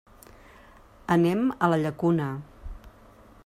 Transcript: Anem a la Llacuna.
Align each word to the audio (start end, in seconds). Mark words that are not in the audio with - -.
Anem 1.17 1.43
a 1.67 1.69
la 1.75 1.79
Llacuna. 1.83 2.31